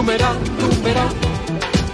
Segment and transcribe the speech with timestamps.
[0.00, 1.12] numeral, numeral.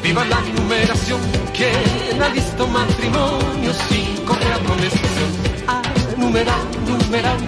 [0.02, 1.20] Viva la numeración,
[1.52, 5.30] quien ha visto matrimonio sin correr amonestación.
[5.66, 5.82] Ah,
[6.16, 7.38] numeral, numeral.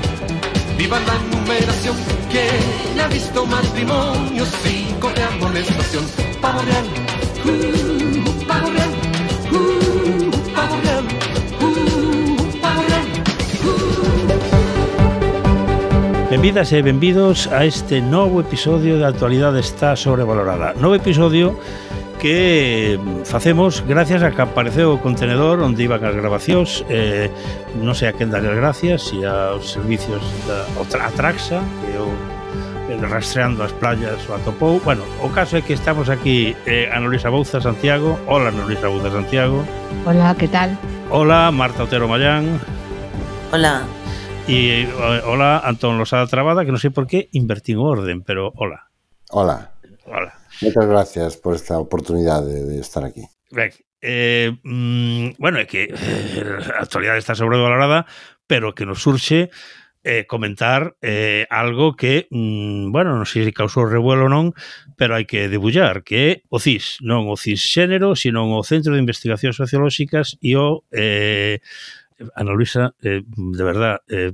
[0.77, 1.97] Viva la numeración,
[2.31, 6.05] quien ha visto matrimonio sin correr amonestación.
[6.41, 6.87] Pavo real,
[7.45, 9.08] uh,
[16.31, 20.77] Benvidas e benvidos a este novo episodio de Actualidade está sobrevalorada.
[20.77, 21.57] Novo episodio
[22.21, 27.33] que facemos gracias a que apareceu o contenedor onde iban as grabacións eh,
[27.81, 32.13] non sei a quen das gracias e aos servicios da a Traxa que eu
[32.93, 34.85] eh, rastreando as playas o atopou.
[34.85, 38.21] Bueno, o caso é que estamos aquí eh, Ana Luisa Bouza Santiago.
[38.29, 39.65] Hola Ana Luisa Bouza Santiago.
[40.05, 40.77] Hola, que tal?
[41.09, 42.61] Hola Marta Otero Mayán
[43.49, 43.89] Hola.
[44.49, 44.89] E eh,
[45.29, 48.89] hola, Antón Losada Trabada, que non sei por qué invertí en orden, pero hola.
[49.29, 49.77] Hola.
[50.09, 50.33] Hola.
[50.65, 53.29] Moitas gracias por esta oportunidade de estar aquí.
[53.53, 58.09] Ben, eh, mm, bueno, é que eh, a actualidade está sobrevalorada,
[58.49, 59.53] pero que nos surxe
[60.01, 64.57] eh, comentar eh, algo que, mm, bueno, non sei se causou revuelo ou non,
[64.97, 68.97] pero hai que debullar, que é o CIS, non o CIS Xénero, sino o Centro
[68.97, 71.61] de Investigacións Sociolóxicas e o eh,
[72.35, 74.33] Ana Luisa, eh, de verdad, eh,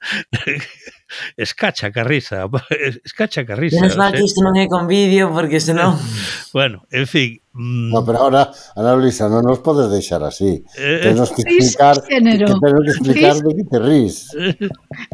[1.36, 2.48] escacha carrisa,
[3.04, 3.80] escacha carrisa.
[3.80, 5.96] Menos mal que isto non é con vídeo, porque senón...
[6.56, 7.40] bueno, en fin...
[7.52, 7.90] Mmm...
[7.90, 10.62] No, pero ahora, Ana Luisa, non nos podes deixar así.
[10.78, 11.10] Eh, eh.
[11.10, 14.30] Tenos que explicar, que tenos que explicar de que te rís.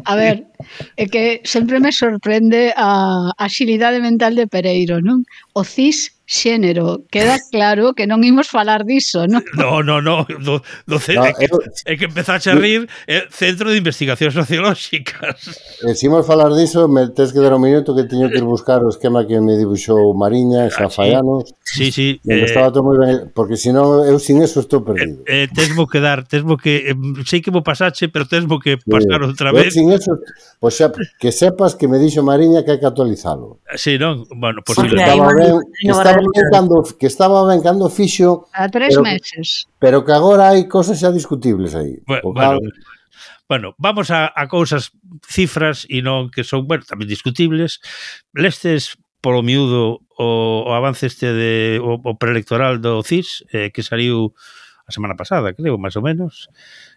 [0.05, 0.45] A ver,
[0.93, 5.25] é que sempre me sorprende a axilidade mental de Pereiro, non?
[5.57, 7.05] O CIS xénero.
[7.09, 9.41] Queda claro que non imos falar diso, non?
[9.55, 10.25] No, no, no.
[10.25, 11.47] Do, do, no é, que,
[11.85, 15.37] é que empezaxe a rir é Centro de Investigacións Sociolóxicas.
[15.85, 18.43] E se imos falar diso, me tens que dar un minuto que teño que ir
[18.43, 21.53] buscar o esquema que me dibuixou Mariña, ah, xa fai anos.
[21.63, 22.19] Sí, sí.
[22.25, 25.21] Me eh, estaba todo moi ben, porque senón eu sin eso estou perdido.
[25.29, 26.89] Eh, eh, tesmo que dar, tesmo que...
[26.89, 29.73] Eh, sei que mo pasache, pero tesmo que pasar sí, outra vez.
[29.73, 30.17] Sin eso,
[30.57, 33.61] pois xa, que sepas que me dixo Mariña que hai que actualizalo.
[33.77, 34.25] Sí, non?
[34.35, 34.97] Bueno, posible.
[34.97, 35.55] Pues, estaba ben,
[35.85, 39.67] estaba ben cando, que estaba ben cando fixo a tres pero, meses.
[39.79, 41.99] pero que agora hai cosas xa discutibles aí.
[42.05, 42.59] Bueno, cal...
[42.61, 42.69] bueno,
[43.47, 47.77] bueno, vamos a, a cousas cifras e non que son bueno, tamén discutibles.
[48.33, 50.27] Lestes polo miúdo o,
[50.65, 54.33] o avance este de o, o preelectoral do CIS eh, que saiu
[54.85, 56.45] a semana pasada, creo, máis ou menos,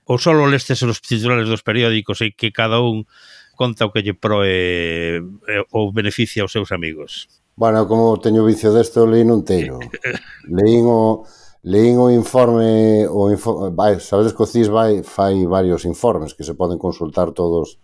[0.05, 3.09] ou só lestes os titulares dos periódicos e que cada un
[3.57, 7.33] conta o que lle proe eh, ou beneficia aos seus amigos.
[7.59, 9.83] Bueno, como teño vicio desto, leí non teiro.
[10.47, 11.27] Leín o,
[11.67, 16.47] leín o informe, o info, vai, sabedes que o CIS vai, fai varios informes que
[16.47, 17.83] se poden consultar todos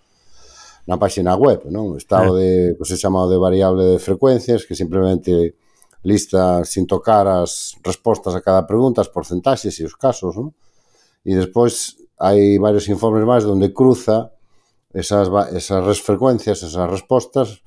[0.86, 1.98] na páxina web, non?
[1.98, 2.38] Está o eh.
[2.38, 5.58] de, que se chama o de variable de frecuencias, que simplemente
[6.06, 10.54] lista sin tocar as respostas a cada pregunta, as porcentaxes e os casos, non?
[11.26, 14.30] E despois hai varios informes máis onde cruza
[14.94, 17.58] esas, esas frecuencias, esas respostas,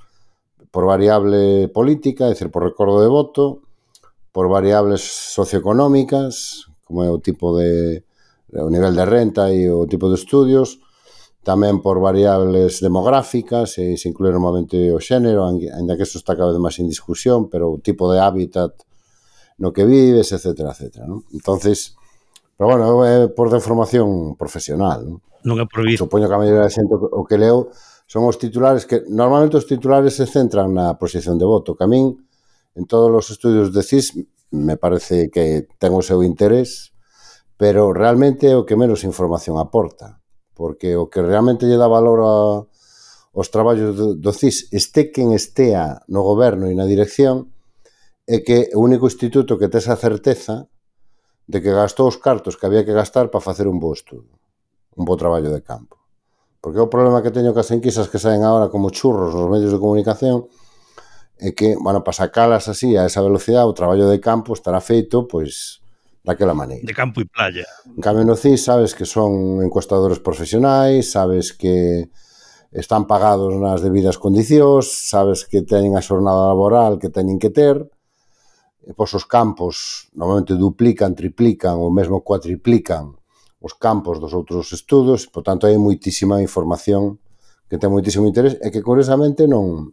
[0.72, 3.61] por variable política, é dicir, por recordo de voto,
[4.31, 5.01] por variables
[5.33, 8.03] socioeconómicas, como é o tipo de
[8.53, 10.79] o nivel de renta e o tipo de estudios,
[11.44, 16.51] tamén por variables demográficas, e se inclui normalmente o xénero, ainda que isto está cada
[16.51, 18.72] vez máis en discusión, pero o tipo de hábitat
[19.59, 20.72] no que vives, etc.
[20.72, 21.23] etc ¿no?
[21.34, 21.95] entonces
[22.57, 25.05] pero bueno, é por deformación profesional.
[25.05, 25.22] ¿no?
[25.45, 27.69] non é por Supoño que a maioría da xente o que leo
[28.07, 31.75] son os titulares que normalmente os titulares se centran na posición de voto.
[31.75, 32.16] Que a min,
[32.79, 34.16] en todos os estudios de CIS,
[34.56, 36.96] me parece que ten o seu interés,
[37.59, 40.23] pero realmente é o que menos información aporta,
[40.56, 42.35] porque o que realmente lle dá valor a,
[43.35, 47.51] os traballos do, do CIS, este quen estea no goberno e na dirección,
[48.23, 50.72] é que o único instituto que tes a certeza
[51.44, 54.40] de que gastou os cartos que había que gastar para facer un bo estudo,
[54.96, 56.06] un bo traballo de campo.
[56.62, 59.79] Porque o problema que teño cas enquisas que saen agora como churros nos medios de
[59.79, 60.49] comunicación
[61.37, 65.29] é que, bueno, para sacalas así a esa velocidade, o traballo de campo estará feito,
[65.29, 65.85] pois,
[66.26, 66.82] daquela maneira.
[66.82, 67.66] De campo e playa.
[67.85, 72.09] En cambio, no CIS sabes que son encuestadores profesionais, sabes que
[72.73, 77.85] están pagados nas debidas condicións, sabes que teñen a xornada laboral que teñen que ter,
[78.87, 83.16] e pois os campos normalmente duplican, triplican ou mesmo cuatriplican
[83.67, 87.19] os campos dos outros estudos, por tanto hai moitísima información
[87.67, 89.91] que ten moitísimo interés e que curiosamente non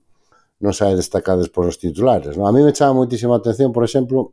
[0.62, 2.38] non sae destacades por os titulares.
[2.38, 2.47] Non?
[2.47, 4.32] A mí me chama moitísima atención, por exemplo,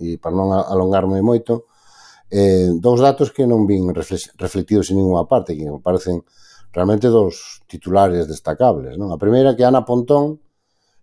[0.00, 1.68] e para non alongarme moito,
[2.32, 6.24] eh, dous datos que non vin refletidos en ninguna parte, que me parecen
[6.72, 8.96] realmente dos titulares destacables.
[8.96, 9.12] Non?
[9.12, 10.40] A primeira que Ana Pontón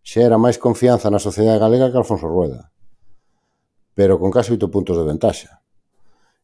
[0.02, 2.74] xera máis confianza na sociedade galega que Alfonso Rueda,
[3.94, 5.65] pero con casi oito puntos de ventaxa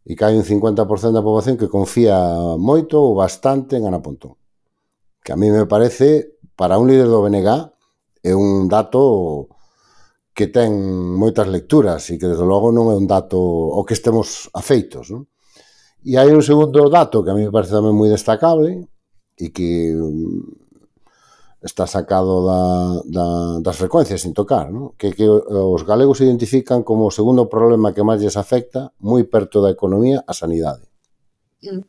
[0.06, 2.18] e cai un 50% da poboación que confía
[2.58, 4.38] moito ou bastante en Ana Pontón.
[5.22, 7.50] Que a mí me parece, para un líder do BNG,
[8.26, 9.50] é un dato
[10.34, 10.74] que ten
[11.18, 15.14] moitas lecturas e que, desde logo, non é un dato o que estemos afeitos.
[15.14, 15.30] Non?
[16.02, 18.90] E hai un segundo dato que a mí me parece tamén moi destacable
[19.38, 19.94] e que
[21.62, 24.98] está sacado da, da, das frecuencias sin tocar, non?
[24.98, 29.62] Que, que os galegos identifican como o segundo problema que máis lles afecta, moi perto
[29.62, 30.90] da economía, a sanidade.
[31.62, 31.86] Mm.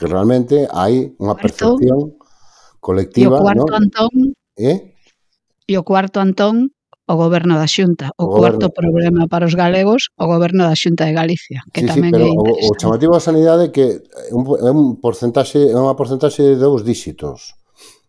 [0.00, 2.16] Que realmente hai unha percepción
[2.80, 3.36] colectiva.
[3.36, 3.76] E o cuarto, ¿no?
[3.76, 4.12] Antón,
[4.56, 4.78] eh?
[5.68, 6.72] e o cuarto, Antón,
[7.04, 8.16] o goberno da Xunta.
[8.16, 8.80] O, o cuarto goberno.
[8.80, 12.24] problema para os galegos, o goberno da Xunta de Galicia, que sí, tamén sí, pero
[12.24, 16.40] é o, o chamativo da sanidade que é un, é un porcentaxe, é unha porcentaxe
[16.40, 17.52] de dous díxitos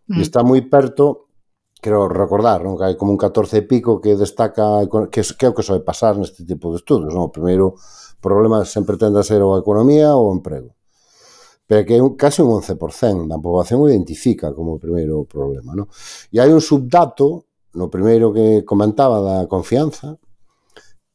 [0.07, 0.21] mm.
[0.21, 1.27] está moi perto
[1.80, 2.75] creo recordar, non?
[2.75, 4.81] que hai como un 14 e pico que destaca
[5.13, 7.30] que, que é o que soe pasar neste tipo de estudos, non?
[7.30, 7.77] O primeiro
[8.18, 10.74] problema sempre tende a ser a economía ou o emprego.
[11.68, 15.86] Pero que un, case un 11% da poboación o identifica como o primeiro problema, non?
[16.33, 17.45] E hai un subdato
[17.77, 20.18] no primeiro que comentaba da confianza,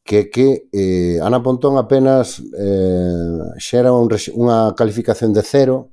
[0.03, 5.92] que que eh, Ana Pontón apenas eh, xera un, unha calificación de cero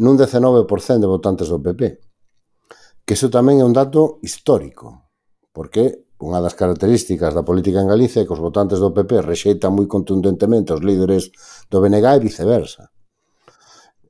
[0.00, 0.64] nun 19%
[0.98, 2.00] de votantes do PP.
[3.04, 5.12] Que iso tamén é un dato histórico,
[5.52, 9.76] porque unha das características da política en Galicia é que os votantes do PP rexeitan
[9.76, 11.28] moi contundentemente os líderes
[11.68, 12.88] do BNG e viceversa.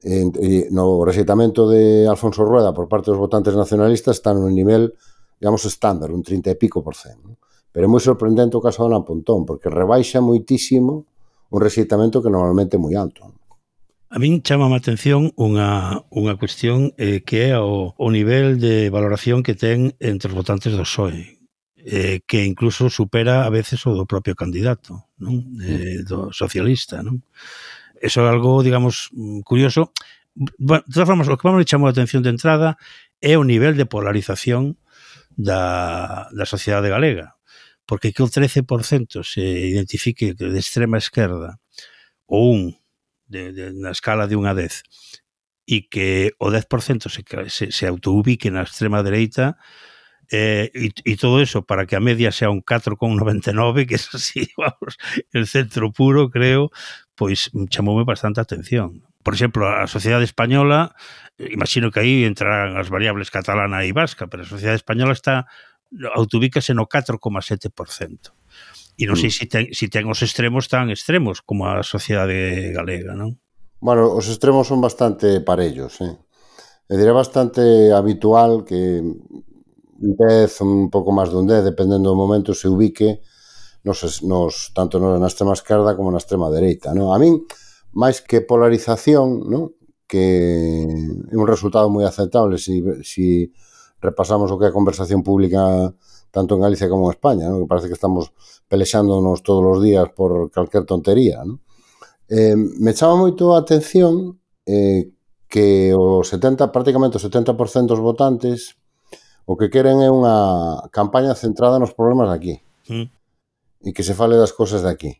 [0.00, 4.94] E, e no rexeitamento de Alfonso Rueda por parte dos votantes nacionalistas está nun nivel,
[5.42, 7.34] digamos, estándar, un 30 e pico por cento.
[7.74, 11.06] Pero é moi sorprendente o caso de Ana Pontón, porque rebaixa moitísimo
[11.50, 13.39] un rexeitamento que normalmente é moi alto.
[14.10, 18.90] A min chama a atención unha, unha cuestión eh, que é o, o nivel de
[18.90, 21.38] valoración que ten entre os votantes do PSOE,
[21.78, 25.54] eh, que incluso supera a veces o do propio candidato, non?
[25.62, 27.06] Eh, do socialista.
[27.06, 27.22] Non?
[28.02, 29.94] Eso é algo, digamos, mm, curioso.
[30.34, 32.82] Bueno, de todas formas, o que vamos me chamou a atención de entrada
[33.22, 34.74] é o nivel de polarización
[35.38, 37.38] da, da sociedade galega.
[37.86, 41.62] Porque que o 13% se identifique de extrema esquerda
[42.26, 42.79] ou un
[43.30, 44.82] de, de, na escala de 1 a 10
[45.70, 49.54] e que o 10% se, se, se autoubique na extrema dereita
[50.30, 54.50] eh, e, e todo eso para que a media sea un 4,99 que es así,
[54.58, 54.98] vamos,
[55.30, 56.70] el centro puro creo,
[57.14, 59.06] pois chamoume bastante atención.
[59.22, 60.94] Por exemplo, a sociedade española,
[61.38, 65.46] eh, imagino que aí entrarán as variables catalana e vasca, pero a sociedade española está
[66.14, 68.30] autoubícase no 4,7%.
[69.00, 69.36] E non sei mm.
[69.40, 73.40] se ten, se ten os extremos tan extremos como a sociedade galega, non?
[73.80, 76.20] Bueno, os extremos son bastante parellos, eh?
[76.84, 82.52] E diré bastante habitual que un 10, un pouco máis dun 10, dependendo do momento,
[82.52, 83.24] se ubique
[83.88, 86.92] nos, nos, tanto na extrema esquerda como na extrema dereita.
[86.92, 87.16] Non?
[87.16, 87.48] A min,
[87.96, 89.72] máis que polarización, non?
[90.10, 90.84] que
[91.30, 92.76] é un resultado moi aceptable se si,
[93.06, 93.26] si
[94.02, 95.94] repasamos o que é a conversación pública
[96.30, 97.58] tanto en Galicia como en España, ¿no?
[97.60, 98.32] que parece que estamos
[98.68, 101.42] pelexándonos todos os días por calquer tontería.
[101.44, 101.60] ¿no?
[102.28, 105.10] Eh, me chama moito a atención eh,
[105.50, 108.78] que o 70, prácticamente o 70% dos votantes
[109.50, 112.54] o que queren é unha campaña centrada nos problemas de aquí.
[112.86, 113.06] Mm.
[113.82, 115.18] E que se fale das cosas de aquí.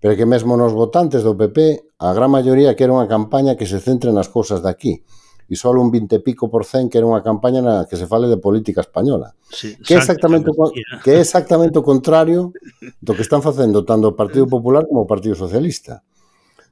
[0.00, 3.76] Pero que mesmo nos votantes do PP, a gran maioría queren unha campaña que se
[3.84, 5.04] centre nas cosas de aquí
[5.50, 8.30] e só un 20 pico por cent que era unha campaña na que se fale
[8.30, 9.34] de política española.
[9.50, 10.54] Sí, que é exactamente
[11.02, 12.54] que é exactamente o contrario
[13.02, 16.06] do que están facendo tanto o Partido Popular como o Partido Socialista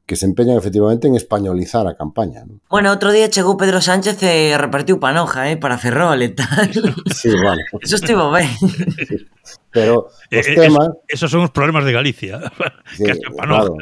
[0.08, 2.40] que se empeñan efectivamente en españolizar a campaña.
[2.48, 2.64] ¿no?
[2.72, 6.72] Bueno, outro día chegou Pedro Sánchez eh, e repartiu panoja, eh, para Ferrol e tal.
[7.12, 7.60] Sí, vale.
[7.84, 8.48] Eso estivo ben.
[8.48, 9.28] Sí.
[9.68, 10.96] Pero eh, os eh, temas...
[11.12, 12.40] Esos son os problemas de Galicia.
[12.96, 13.68] Sí, que panoja.
[13.68, 13.76] Claro.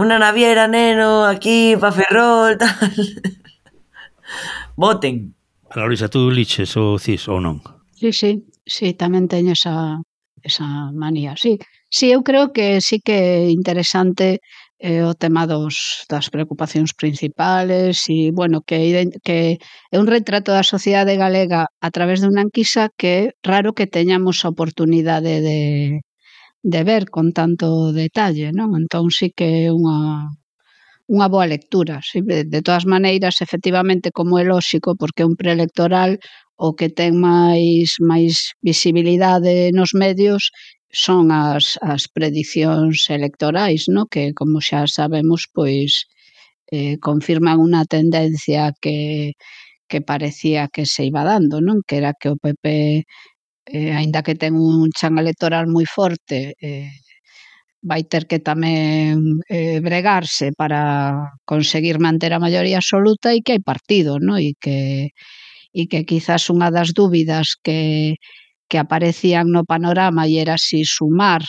[0.00, 2.72] Una naviera, neno, aquí, pa Ferrol, tal.
[4.76, 5.34] Voten.
[5.70, 7.64] Ana Luisa, tú liches o CIS ou non?
[7.96, 10.00] Sí, sí, sí, tamén teño esa,
[10.42, 11.56] esa manía, sí.
[11.88, 14.40] Sí, eu creo que sí que é interesante
[14.82, 19.38] eh, o tema dos, das preocupacións principales e, bueno, que, que
[19.92, 23.86] é un retrato da sociedade galega a través de unha enquisa que é raro que
[23.86, 25.60] teñamos a oportunidade de,
[26.62, 28.74] de ver con tanto detalle, non?
[28.74, 30.32] Entón sí que é unha
[31.14, 32.00] unha boa lectura.
[32.08, 32.18] Sí?
[32.24, 36.10] De todas maneiras, efectivamente, como é lóxico, porque un preelectoral
[36.56, 40.42] o que ten máis máis visibilidade nos medios
[40.92, 44.06] son as, as prediccións electorais, no?
[44.12, 46.04] que, como xa sabemos, pois
[46.72, 49.32] eh, confirman unha tendencia que,
[49.90, 51.80] que parecía que se iba dando, non?
[51.86, 52.66] que era que o PP,
[53.76, 56.92] eh, aínda que ten un chan electoral moi forte, eh,
[57.82, 63.62] vai ter que tamén eh, bregarse para conseguir manter a maioría absoluta e que hai
[63.62, 64.38] partido, no?
[64.38, 65.10] E que
[65.72, 68.16] e que quizás unha das dúbidas que
[68.70, 71.42] que aparecían no panorama e era si sumar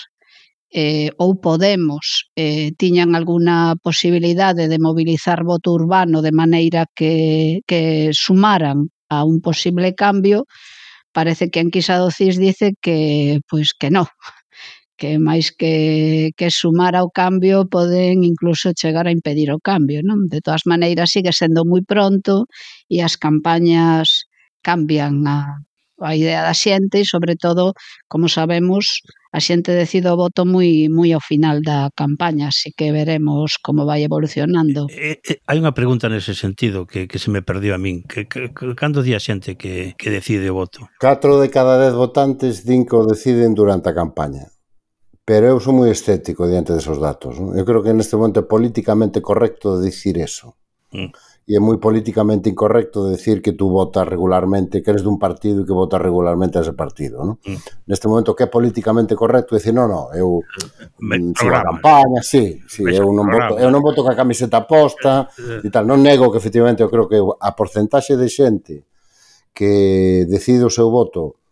[0.74, 8.10] eh, ou Podemos eh, tiñan alguna posibilidade de mobilizar voto urbano de maneira que, que
[8.12, 10.46] sumaran a un posible cambio,
[11.14, 14.10] parece que Anquisa do CIS dice que pois que no,
[14.98, 20.00] que máis que, que sumar ao cambio poden incluso chegar a impedir o cambio.
[20.06, 20.30] Non?
[20.30, 22.46] De todas maneiras, sigue sendo moi pronto
[22.88, 24.30] e as campañas
[24.62, 25.60] cambian a,
[26.00, 27.74] a idea da xente e, sobre todo,
[28.08, 29.02] como sabemos,
[29.34, 33.90] a xente decide o voto moi moi ao final da campaña, así que veremos como
[33.90, 34.86] vai evolucionando.
[34.94, 38.06] Eh, eh, hai unha pregunta nese sentido que, que se me perdió a min.
[38.06, 40.86] Que, que, que, cando di a xente que, que decide o voto?
[41.02, 44.53] 4 de cada 10 votantes, 5 deciden durante a campaña.
[45.24, 47.40] Pero eu sou moi escéptico diante desos datos.
[47.40, 47.56] Non?
[47.56, 50.60] Eu creo que neste momento é políticamente correcto dicir eso.
[50.92, 51.16] Mm.
[51.44, 55.68] E é moi políticamente incorrecto decir que tú votas regularmente, que eres dun partido e
[55.68, 57.24] que votas regularmente a ese partido.
[57.24, 57.40] Non?
[57.40, 57.88] Mm.
[57.88, 60.44] Neste momento que é políticamente correcto decir, non, non, eu
[61.00, 65.32] mm, Me a campaña, sí, sí eu, non voto, eu non voto ca camiseta posta
[65.40, 65.88] e tal.
[65.88, 68.76] Non nego que efectivamente eu creo que a porcentaxe de xente
[69.56, 71.43] que decide o seu voto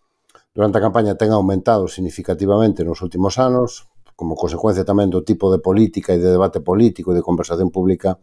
[0.53, 5.59] durante a campaña ten aumentado significativamente nos últimos anos, como consecuencia tamén do tipo de
[5.63, 8.19] política e de debate político e de conversación pública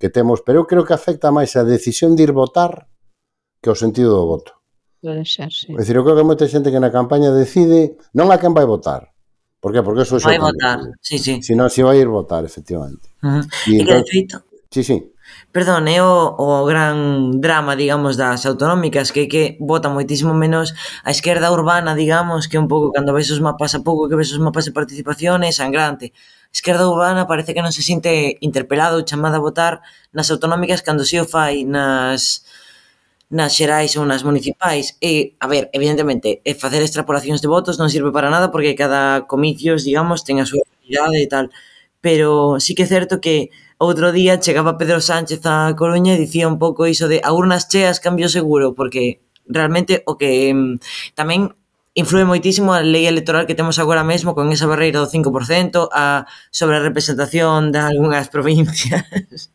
[0.00, 2.88] que temos, pero eu creo que afecta máis a decisión de ir votar
[3.60, 4.52] que o sentido do voto.
[5.00, 5.70] Pode ser, sí.
[5.72, 8.66] É dicir, eu creo que moita xente que na campaña decide non a quen vai
[8.66, 9.16] votar,
[9.66, 9.82] Por que?
[9.82, 11.42] Porque eso é Vai votar, sí, sí.
[11.42, 13.08] Si non, se si vai ir votar, efectivamente.
[13.18, 13.44] Uh -huh.
[13.66, 13.86] E, e entón...
[13.86, 14.36] que, de feito...
[14.70, 14.96] Sí, sí
[15.52, 16.96] perdón, é o, o gran
[17.40, 20.74] drama, digamos, das autonómicas, que é que vota moitísimo menos
[21.04, 24.30] a esquerda urbana, digamos, que un pouco cando ves os mapas a pouco que ves
[24.32, 26.12] os mapas de participación é sangrante.
[26.52, 29.80] A esquerda urbana parece que non se sinte interpelado ou chamada a votar
[30.16, 32.44] nas autonómicas cando si o fai nas
[33.30, 34.96] nas xerais ou nas municipais.
[35.02, 39.26] E, a ver, evidentemente, e facer extrapolacións de votos non sirve para nada porque cada
[39.26, 41.46] comicios, digamos, ten a súa realidade e tal.
[42.04, 46.48] Pero sí que é certo que outro día chegaba Pedro Sánchez a Coruña e dicía
[46.48, 50.80] un pouco iso de a urnas cheas cambio seguro, porque realmente o que mm,
[51.12, 51.52] tamén
[51.96, 56.28] influe moitísimo a lei electoral que temos agora mesmo con esa barreira do 5% a
[56.52, 59.52] sobre a representación de algunhas provincias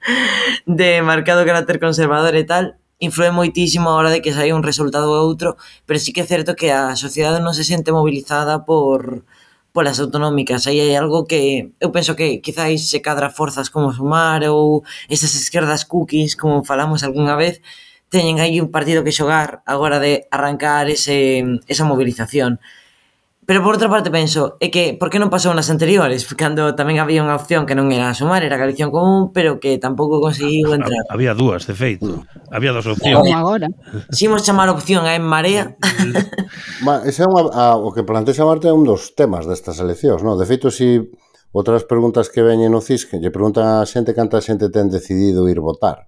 [0.65, 5.09] de marcado carácter conservador e tal, influe moitísimo a hora de que saia un resultado
[5.09, 5.57] ou outro,
[5.89, 9.25] pero sí que é certo que a sociedade non se sente mobilizada por,
[9.73, 10.67] polas autonómicas.
[10.67, 15.33] Aí hai algo que eu penso que quizáis se cadra forzas como Sumar ou esas
[15.35, 17.61] esquerdas cookies, como falamos algunha vez,
[18.11, 22.59] teñen aí un partido que xogar agora de arrancar ese, esa movilización.
[23.51, 26.23] Pero por outra parte penso, é que por que non pasou nas anteriores?
[26.39, 29.75] Cando tamén había unha opción que non era a sumar, era Galición Común, pero que
[29.75, 31.03] tampouco conseguiu ah, entrar.
[31.11, 32.07] Ah, había dúas, de feito.
[32.07, 32.47] Mm.
[32.47, 33.27] Había dos opcións.
[33.27, 33.67] Como agora.
[34.07, 35.75] Si imos chamar opción a En Marea.
[36.87, 40.23] Ma, ese é unha, a, o que plantexa Marte é un dos temas destas eleccións,
[40.23, 40.39] non?
[40.39, 41.11] De feito, si
[41.51, 45.51] outras preguntas que veñen no CIS, que lle preguntan a xente canta xente ten decidido
[45.51, 46.07] ir votar.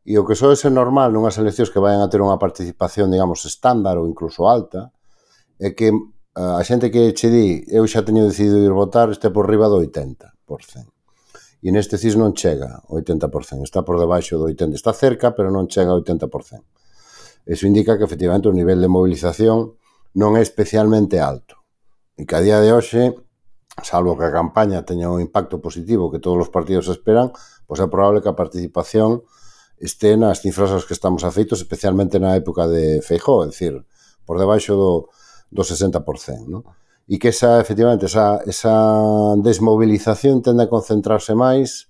[0.00, 3.44] E o que só é normal nunhas eleccións que vayan a ter unha participación, digamos,
[3.44, 4.96] estándar ou incluso alta,
[5.60, 5.92] é que
[6.38, 9.82] a xente que che di eu xa teño decidido ir votar este por riba do
[9.82, 10.30] 80%.
[11.58, 15.50] E neste CIS non chega o 80%, está por debaixo do 80%, está cerca, pero
[15.50, 16.30] non chega ao 80%.
[17.42, 19.74] Eso indica que efectivamente o nivel de movilización
[20.14, 21.58] non é especialmente alto.
[22.14, 23.18] E que a día de hoxe,
[23.82, 27.34] salvo que a campaña teña un impacto positivo que todos os partidos esperan,
[27.66, 29.26] pois é probable que a participación
[29.82, 33.82] este nas cifras aos que estamos afeitos, especialmente na época de Feijó, é dicir,
[34.22, 35.10] por debaixo do
[35.50, 36.48] do 60%.
[36.48, 36.62] Non?
[37.08, 38.76] E que esa, efectivamente, esa, esa
[39.40, 41.88] desmobilización tende a concentrarse máis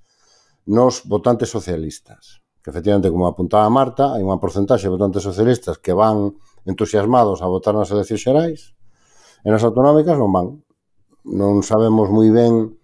[0.71, 2.39] nos votantes socialistas.
[2.63, 6.39] Que efectivamente, como apuntaba Marta, hai unha porcentaxe de votantes socialistas que van
[6.69, 8.61] entusiasmados a votar nas eleccións xerais,
[9.43, 10.49] e nas autonómicas non van.
[11.27, 12.78] Non sabemos moi ben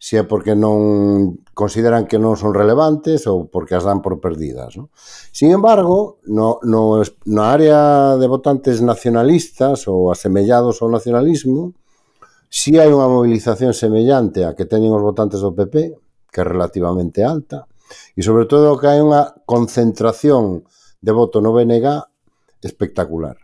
[0.00, 4.72] se é porque non consideran que non son relevantes ou porque as dan por perdidas.
[4.80, 4.88] No?
[5.28, 11.76] Sin embargo, no, no, na área de votantes nacionalistas ou asemellados ao nacionalismo,
[12.48, 15.92] si hai unha movilización semellante a que teñen os votantes do PP,
[16.32, 17.68] que é relativamente alta,
[18.16, 20.64] e sobre todo que hai unha concentración
[21.04, 21.84] de voto no BNG
[22.64, 23.36] espectacular.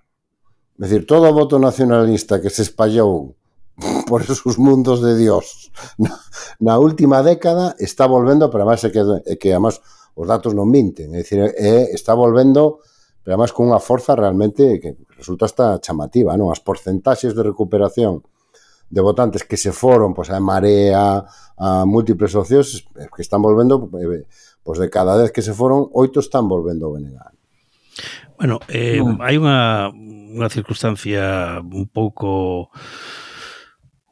[0.80, 3.36] É dicir, todo o voto nacionalista que se espallou
[4.08, 5.72] por esos mundos de Dios.
[6.60, 9.80] Na última década está volvendo, pero además é que, é que además
[10.16, 12.80] os datos non minten, é dicir, é, está volvendo
[13.26, 16.54] pero además con unha forza realmente que resulta hasta chamativa, non?
[16.54, 18.22] As porcentaxes de recuperación
[18.86, 21.26] de votantes que se foron pois, a Marea,
[21.58, 24.30] a múltiples socios eh, que están volvendo, eh,
[24.62, 27.18] pois de cada 10 que se foron, oito están volvendo ao BNG.
[28.38, 29.18] Bueno, eh, no.
[29.18, 32.70] hai unha, unha circunstancia un pouco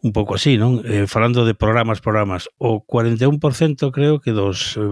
[0.04, 0.84] un pouco así, non?
[0.84, 4.84] Eh, falando de programas, programas, o 41% creo que dos eh,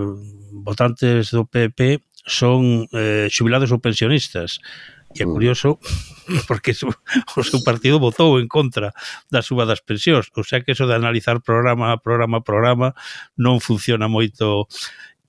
[0.65, 4.57] votantes do PP son eh, xubilados ou pensionistas.
[5.13, 5.33] E é mm.
[5.37, 5.77] curioso
[6.49, 8.97] porque o seu partido votou en contra
[9.29, 12.97] da suba das pensións, ou sea que eso de analizar programa a programa programa
[13.37, 14.65] non funciona moito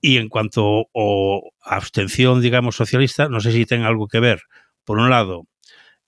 [0.00, 4.48] e en cuanto ao abstención, digamos, socialista, non sei se ten algo que ver,
[4.88, 5.44] por un lado,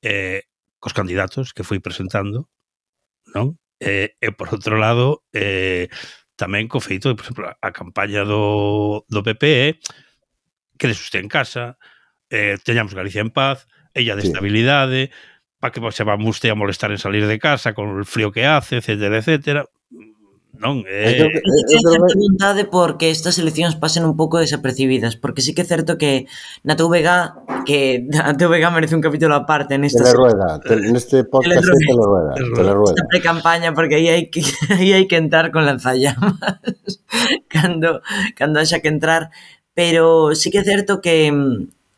[0.00, 0.48] eh,
[0.80, 2.48] cos candidatos que foi presentando,
[3.36, 3.60] non?
[3.80, 5.88] E, e por outro lado, eh,
[6.36, 9.80] tamén co feito por exemplo, a campaña do, do PPE
[10.76, 11.78] que les usted en casa,
[12.28, 14.28] eh, teñamos Galicia en paz, ella de sí.
[14.28, 15.10] estabilidade,
[15.58, 18.44] para que se vamos usted a molestar en salir de casa con el frío que
[18.44, 19.64] hace, etcétera, etcétera.
[20.56, 21.20] Non, é...
[21.20, 21.28] Eh...
[21.68, 26.24] Tenho vontade porque estas eleccións pasen un pouco desapercibidas, porque sí que é certo que
[26.64, 31.76] na TVG que a TVG merece un capítulo aparte nesta Telerueda, tel, neste podcast de
[31.76, 32.56] é Telerueda, Telerueda.
[32.56, 33.00] telerueda.
[33.04, 34.40] Esta campaña porque aí hai que
[34.72, 36.40] aí hai que entrar con lanzallamas
[37.52, 38.00] cando
[38.38, 39.28] cando haxa que entrar,
[39.76, 41.28] pero sí que é certo que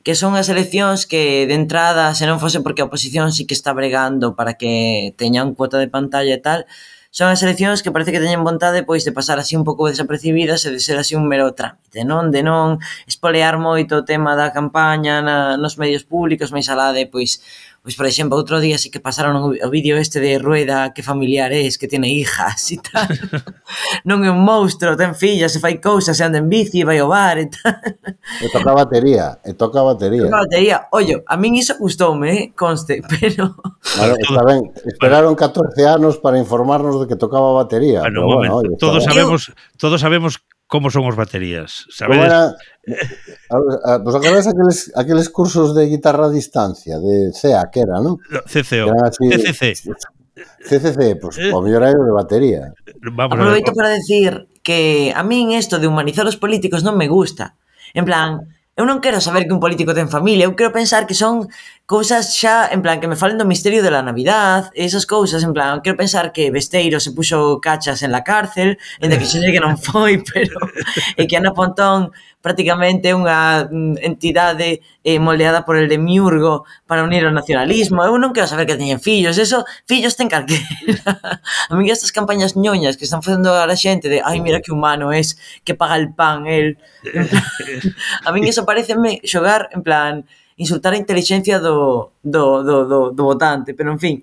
[0.02, 3.52] que son as eleccións que de entrada, se non fose porque a oposición sí que
[3.52, 6.64] está bregando para que teñan cuota de pantalla e tal,
[7.10, 10.60] Son as eleccións que parece que teñen vontade pois de pasar así un pouco desapercibidas
[10.68, 12.28] e de ser así un mero trámite, non?
[12.28, 17.08] De non espolear moito o tema da campaña na, nos medios públicos, máis alá de
[17.08, 17.40] pois
[17.88, 21.56] Pois, por exemplo, outro día sí que pasaron o vídeo este de Rueda que familiar
[21.56, 23.08] es, que tiene hijas e tal.
[24.04, 27.08] non é un monstro, ten fillas, se fai cousas, se anda en bici, vai ao
[27.08, 27.80] bar e tal.
[28.44, 30.28] E toca batería, e toca batería.
[30.28, 30.76] Toca batería.
[30.92, 33.56] Ollo, a min iso gustoume, eh, conste, pero...
[33.80, 34.68] Claro, está ben.
[34.84, 38.04] Esperaron 14 anos para informarnos de que tocaba batería.
[38.04, 39.48] Bueno, pero bueno, bueno, oye, todos sabemos,
[39.80, 41.88] todos sabemos como son os baterías?
[41.88, 42.28] Sabedes?
[42.28, 42.52] Era,
[43.48, 47.98] a, a, vos acordás aqueles, aqueles cursos de guitarra a distancia, de CEA, que era,
[48.04, 48.20] non?
[48.44, 49.96] CCO, así, CCC.
[50.62, 52.76] CCC, pois, eh, o mellor de batería.
[53.00, 57.56] Vamos Aproveito para decir que a min isto de humanizar os políticos non me gusta.
[57.96, 58.44] En plan,
[58.76, 61.50] eu non quero saber que un político ten familia, eu quero pensar que son
[61.88, 65.56] cousas xa, en plan, que me falen do misterio de la Navidad, esas cousas, en
[65.56, 69.56] plan, quero pensar que Besteiro se puxo cachas en la cárcel, ainda que xe que
[69.56, 70.60] non foi, pero
[71.16, 72.12] e que Ana Pontón
[72.44, 78.04] prácticamente unha mm, entidade eh, moldeada por el de Miurgo para unir o nacionalismo.
[78.04, 80.60] Eu non quero saber que teñen fillos, eso, fillos ten calquera.
[81.72, 84.76] A mí estas campañas ñoñas que están facendo a la xente de, ai, mira que
[84.76, 86.76] humano es, que paga el pan, el...
[88.24, 93.22] a mí eso pareceme xogar, en plan, insultar a inteligencia do, do, do, do, do
[93.24, 94.16] votante, pero en fin,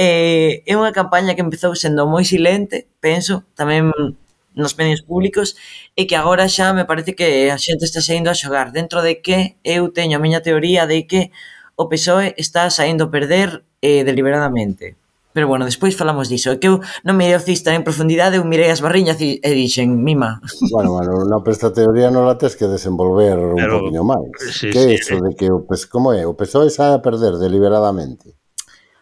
[0.00, 3.92] eh, é unha campaña que empezou sendo moi silente, penso, tamén
[4.54, 5.56] nos medios públicos
[5.96, 9.20] e que agora xa me parece que a xente está saindo a xogar dentro de
[9.24, 11.32] que eu teño a miña teoría de que
[11.76, 15.01] o PSOE está saindo a perder eh, deliberadamente.
[15.32, 16.52] Pero bueno, despois falamos diso.
[16.52, 20.04] É que eu non me cista en profundidade, eu mirei as barriñas e, e dixen,
[20.04, 20.40] mima.
[20.72, 24.28] Bueno, bueno, no, pero esta teoría non la tes que desenvolver un pero, poquinho máis.
[24.52, 25.24] Sí, que sí, iso sí.
[25.24, 26.24] de que o PSOE, como é?
[26.28, 28.36] O PSOE xa a perder deliberadamente.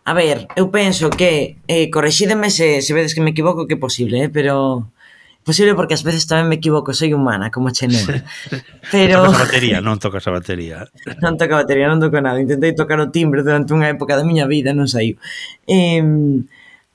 [0.06, 3.80] A ver, eu penso que, eh, correxídeme se, se vedes que me equivoco, que é
[3.80, 4.90] posible, eh, pero
[5.44, 8.22] Posible porque ás veces tamén me equivoco, soy humana, como Chenena.
[8.92, 9.24] Pero...
[9.24, 10.78] tocas a batería, non tocas a batería.
[11.24, 12.36] non toca a batería, non toco nada.
[12.36, 15.16] Intentei tocar o timbre durante unha época da miña vida, non saiu.
[15.64, 16.04] Eh,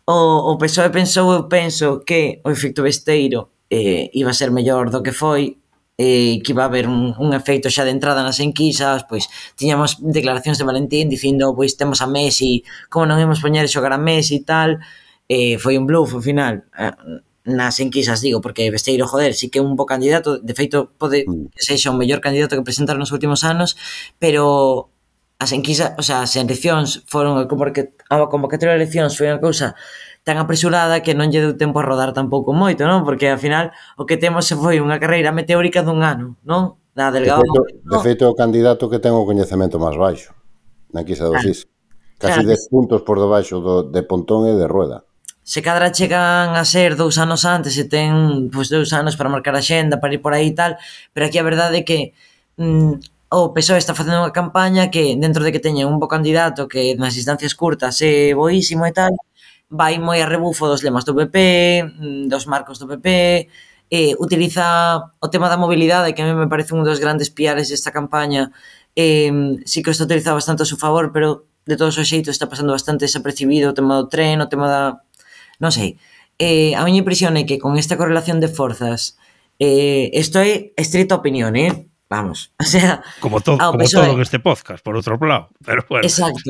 [0.05, 0.17] o,
[0.53, 5.01] o PSOE pensou, eu penso, que o efecto besteiro eh, iba a ser mellor do
[5.01, 5.57] que foi,
[5.97, 9.25] eh, que iba a haber un, un efeito xa de entrada nas enquisas, pois
[9.57, 12.61] tiñamos declaracións de Valentín dicindo, pois temos a Messi,
[12.93, 14.77] como non imos poñer xogar a Messi e tal,
[15.25, 16.61] eh, foi un bluff ao final.
[16.77, 16.93] Eh,
[17.45, 21.29] nas enquisas, digo, porque Besteiro, joder, sí que é un bo candidato, de feito pode
[21.29, 21.53] mm.
[21.53, 23.77] que sexa o mellor candidato que presentaron nos últimos anos,
[24.17, 24.89] pero
[25.37, 29.37] as enquisas, o sea, as eleccións foron como que a convocatoria de eleccións foi unha
[29.37, 29.77] cousa
[30.25, 33.05] tan apresurada que non lle deu tempo a rodar tampouco moito, non?
[33.05, 36.81] Porque ao final o que temos foi unha carreira meteórica dun ano, non?
[36.97, 37.45] Da Delgado.
[37.45, 37.91] De feito, no.
[37.93, 40.33] de feito o candidato que ten o coñecemento máis baixo
[40.89, 41.45] na enquisa do claro.
[42.17, 42.57] Casi claro.
[42.57, 45.03] 10 puntos por debaixo do, de Pontón e de Rueda
[45.45, 49.53] se cadra chegan a ser dous anos antes e ten pois, dous anos para marcar
[49.53, 50.73] a xenda, para ir por aí e tal,
[51.13, 51.99] pero aquí a verdade é que
[52.57, 52.97] mm,
[53.29, 56.97] o PSOE está facendo unha campaña que dentro de que teñen un bo candidato que
[56.97, 59.13] nas distancias curtas é boísimo e tal,
[59.69, 61.37] vai moi a rebufo dos lemas do PP,
[61.93, 63.07] mm, dos marcos do PP,
[63.93, 64.65] eh, utiliza
[65.21, 68.49] o tema da mobilidade, que a mí me parece un dos grandes piares desta campaña,
[68.97, 69.29] eh,
[69.65, 72.73] sí que está utilizado bastante a seu favor, pero de todos os xeitos está pasando
[72.73, 74.83] bastante desapercibido o tema do tren, o tema da
[75.59, 75.97] non sei.
[76.39, 79.15] Eh, a miña impresión é que con esta correlación de forzas
[79.59, 81.87] eh, isto é estrita opinión, eh?
[82.09, 83.01] Vamos, o sea...
[83.19, 85.49] Como, to, como todo en este podcast, por outro lado.
[85.63, 86.05] Pero bueno.
[86.05, 86.43] Exacto.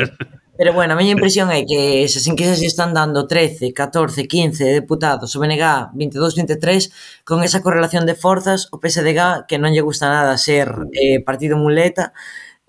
[0.57, 5.35] Pero bueno, a miña impresión é que esas enquisas están dando 13, 14, 15 deputados,
[5.35, 10.07] o BNG 22, 23, con esa correlación de forzas, o PSDG, que non lle gusta
[10.07, 12.15] nada ser eh, partido muleta,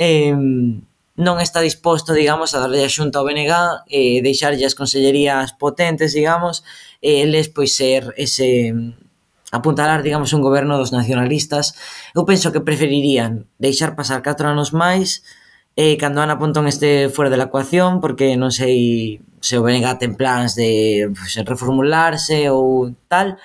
[0.03, 0.35] eh,
[1.17, 3.53] non está disposto, digamos, a darlle a xunta ao BNG
[3.89, 6.61] e eh, deixarlle as consellerías potentes, digamos,
[7.01, 8.77] e eles pois ser ese
[9.51, 11.75] apuntalar, digamos, un goberno dos nacionalistas.
[12.13, 15.25] Eu penso que preferirían deixar pasar 4 anos máis
[15.77, 20.17] eh, cando Ana Pontón este fora da ecuación, porque non sei se o BNG ten
[20.17, 23.37] plans de pues, reformularse ou tal,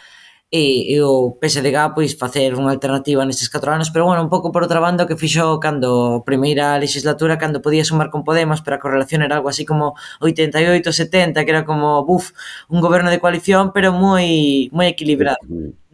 [0.52, 4.52] e, e o PSDG pois facer unha alternativa nestes 4 anos, pero bueno, un pouco
[4.52, 8.60] por outra banda o que fixo cando a primeira legislatura cando podía sumar con Podemos,
[8.60, 12.36] pero a correlación era algo así como 88, 70, que era como, buf,
[12.68, 15.40] un goberno de coalición, pero moi moi equilibrado.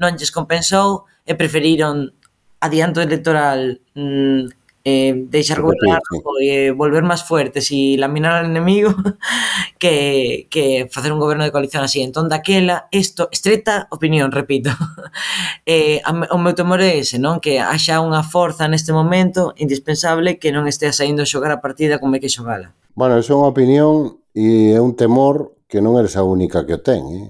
[0.01, 2.17] Non lles compensou e preferiron
[2.57, 4.56] adianto electoral mm,
[4.89, 5.99] eh, deixar gobernar,
[6.41, 8.95] eh, volver máis fuertes e laminar ao enemigo
[9.81, 11.99] que, que facer un goberno de coalición así.
[11.99, 14.71] Entón, daquela, isto, estreta opinión, repito,
[15.67, 17.43] eh, o meu temor é ese, non?
[17.43, 21.99] Que haxa unha forza neste momento indispensable que non estea saindo a xogar a partida
[21.99, 22.71] como é que xogala.
[22.95, 26.79] Bueno, é unha opinión e é un temor que non eres a única que o
[26.79, 27.27] ten, eh?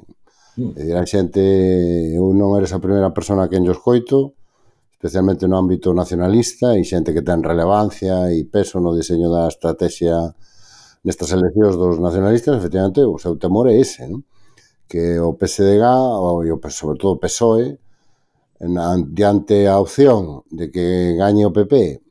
[0.62, 0.74] Mm.
[0.78, 1.42] E a xente,
[2.14, 4.38] eu non eres a primeira persona que enllo escoito,
[4.98, 10.34] especialmente no ámbito nacionalista e xente que ten relevancia e peso no diseño da estrategia
[11.06, 14.26] nestas eleccións dos nacionalistas, efectivamente, o seu temor é ese, non?
[14.90, 17.78] que o PSDG, o, e o, sobre todo o PSOE,
[18.58, 18.74] en,
[19.14, 22.02] diante a opción de que gañe o PP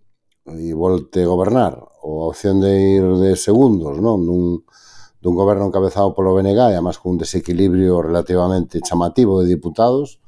[0.47, 4.23] e volte a gobernar, ou a opción de ir de segundos, non?
[4.23, 4.63] Nun,
[5.19, 10.23] dun goberno encabezado polo BNG, e además cun desequilibrio relativamente chamativo de diputados,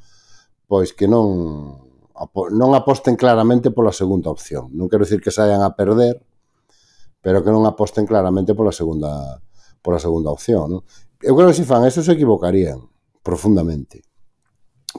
[0.66, 1.88] pois que non
[2.50, 4.74] non aposten claramente pola segunda opción.
[4.74, 6.18] Non quero dicir que saian a perder,
[7.22, 9.38] pero que non aposten claramente pola segunda
[9.83, 10.83] pola segunda opción, non?
[11.22, 12.83] Eu creo que se fan eso se equivocarían
[13.22, 14.02] profundamente.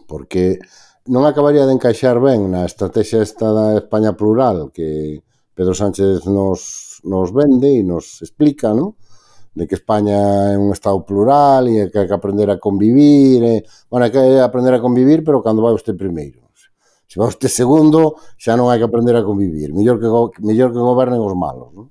[0.07, 0.59] Porque
[1.07, 5.19] non acabaría de encaixar ben na estrategia esta da España plural que
[5.55, 8.95] Pedro Sánchez nos, nos vende e nos explica, non?
[9.55, 13.55] de que España é un estado plural e que hai que aprender a convivir, e,
[13.89, 16.48] bueno, hai que aprender a convivir, pero cando vai usted primeiro.
[17.09, 19.73] Se va usted segundo, xa non hai que aprender a convivir.
[19.73, 20.05] Mellor que,
[20.45, 21.73] mellor que gobernen os malos.
[21.73, 21.89] Non?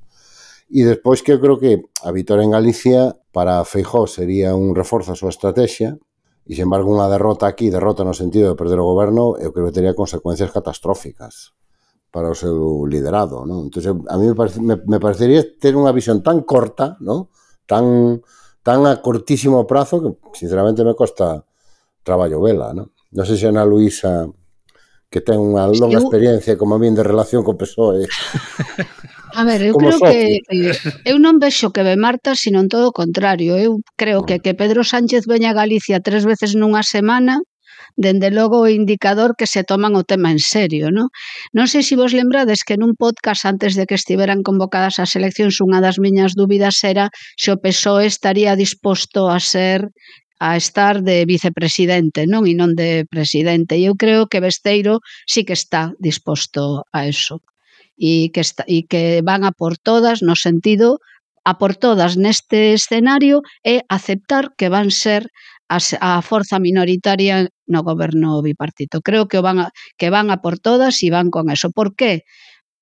[0.70, 5.10] E despois que eu creo que a vitória en Galicia para Feijó sería un reforzo
[5.10, 5.98] a súa estrategia,
[6.46, 9.66] e, sen embargo, unha derrota aquí, derrota no sentido de perder o goberno, eu creo
[9.66, 11.58] que tería consecuencias catastróficas
[12.14, 13.42] para o seu liderado.
[13.42, 13.74] Non?
[13.74, 17.26] Entón, a mí me, parece, me, me parecería ter unha visión tan corta, non?
[17.66, 18.22] tan,
[18.62, 21.42] tan a cortísimo prazo, que sinceramente me costa
[22.06, 22.70] traballo vela.
[22.70, 24.30] Non, non sei se Ana Luisa
[25.08, 26.04] que ten unha longa eu...
[26.04, 28.04] experiencia como min de relación co PSOE.
[29.38, 30.12] A ver, eu como creo socio.
[30.12, 30.20] que
[30.52, 30.76] eh,
[31.10, 33.56] eu non vexo que ve Marta, sino en todo o contrario.
[33.56, 37.40] Eu creo que que Pedro Sánchez veña a Galicia tres veces nunha semana
[37.96, 41.08] dende logo o indicador que se toman o tema en serio, non?
[41.56, 45.58] Non sei se vos lembrades que nun podcast antes de que estiveran convocadas as eleccións
[45.64, 47.08] unha das miñas dúbidas era
[47.40, 49.88] se o PSOE estaría disposto a ser
[50.38, 52.46] a estar de vicepresidente, non?
[52.46, 53.74] E non de presidente.
[53.74, 57.42] E eu creo que Besteiro sí que está disposto a eso.
[57.98, 61.02] E que, está, e que van a por todas no sentido
[61.42, 65.26] a por todas neste escenario e aceptar que van ser
[65.68, 69.00] a, a forza minoritaria no goberno bipartito.
[69.00, 71.70] Creo que van a, que van a por todas e van con eso.
[71.70, 72.24] Por qué?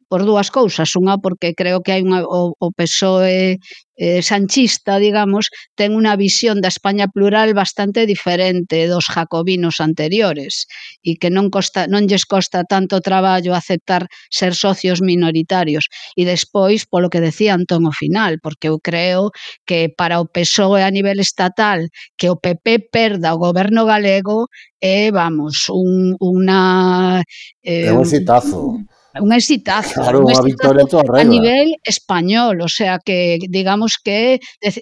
[0.08, 0.94] por dúas cousas.
[0.94, 3.58] Unha porque creo que hai unha, o, o PSOE
[3.96, 10.68] eh, sanchista, digamos, ten unha visión da España plural bastante diferente dos jacobinos anteriores
[11.02, 15.88] e que non costa non lles costa tanto traballo aceptar ser socios minoritarios.
[16.14, 19.32] E despois, polo que decía Antón ao final, porque eu creo
[19.64, 21.88] que para o PSOE a nivel estatal
[22.20, 24.46] que o PP perda o goberno galego
[24.78, 27.24] é, eh, vamos, un, unha...
[27.64, 28.76] Eh, é un citazo
[29.20, 30.00] un exitazo.
[30.00, 31.20] Claro, un exitazo victoria.
[31.20, 34.40] A nivel español, o sea que digamos que,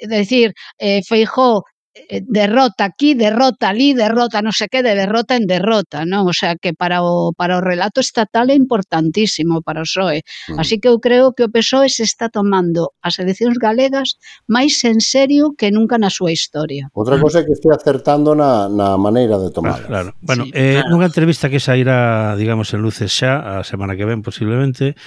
[0.08, 1.64] decir, eh, Feijó
[1.94, 6.26] Eh, derrota aquí, derrota ali, derrota non sei que, de derrota en derrota, non?
[6.26, 10.26] O sea, que para o, para o relato estatal é importantísimo para o PSOE.
[10.58, 14.18] Así que eu creo que o PSOE se está tomando as eleccións galegas
[14.50, 16.90] máis en serio que nunca na súa historia.
[16.98, 19.86] Outra cosa é que estea acertando na, na maneira de tomar.
[19.86, 20.18] Claro, ah, claro.
[20.18, 20.90] Bueno, sí, eh, claro.
[20.90, 24.98] nunha entrevista que sairá, digamos, en luces xa, a semana que ven posiblemente,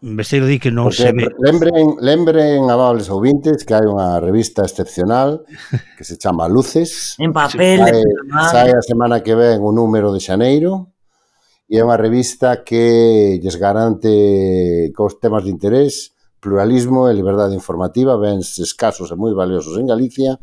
[0.00, 1.26] Besteiro di que non pues se ve.
[1.42, 5.42] Lembren, lembren amables ouvintes que hai unha revista excepcional
[5.98, 7.18] que se chama Luces.
[7.18, 7.82] En papel.
[7.82, 10.94] Sae, sae a semana que ven o número de Xaneiro
[11.66, 18.14] e é unha revista que lles garante cos temas de interés, pluralismo e liberdade informativa,
[18.14, 20.38] ben escasos e moi valiosos en Galicia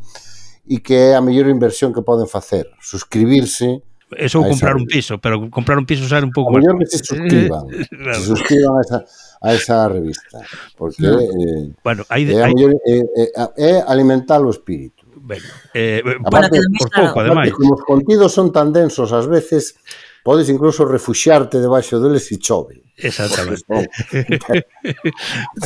[0.68, 3.80] e que é a mellor inversión que poden facer, suscribirse
[4.14, 6.54] Eso ou comprar un piso, pero comprar un piso xa un pouco...
[6.54, 7.66] A mellor que se suscriban,
[8.14, 8.98] se suscriban a esa,
[9.42, 10.40] a esa revista.
[10.76, 11.20] Porque no.
[11.20, 12.52] eh, bueno, hai, é, hai...
[12.54, 15.06] Mellor, é, é, é alimentar o espírito.
[15.16, 15.42] Ben,
[15.74, 17.52] eh, para aparte, por pouco, ademais.
[17.52, 19.74] Como os contidos son tan densos, ás veces
[20.22, 22.82] podes incluso refuxiarte debaixo deles e chove.
[22.96, 23.66] Exactamente.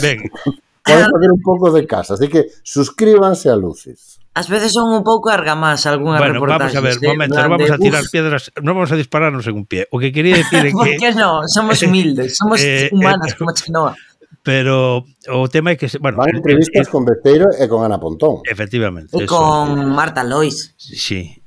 [0.00, 0.18] ben,
[0.84, 4.20] Poden fazer un pouco de casa, así que suscríbanse a Luces.
[4.32, 6.80] As veces son un pouco argamás algunhas bueno, reportaxes.
[6.80, 7.08] Bueno, vamos a ver, ¿eh?
[7.12, 8.10] momento, Grande, vamos a tirar uf.
[8.14, 9.90] piedras, non vamos a dispararnos en un pie.
[9.90, 10.78] O que quería decir é que...
[10.78, 11.50] Por que non?
[11.50, 13.92] Somos humildes, somos eh, eh humanas eh, como Chenoa.
[14.46, 15.90] Pero o tema é que...
[15.98, 18.40] Bueno, Van entrevistas eh, con Besteiro e con Ana Pontón.
[18.46, 19.12] Efectivamente.
[19.12, 19.90] E con.
[19.92, 20.78] Marta Lois.
[20.78, 21.39] Sí,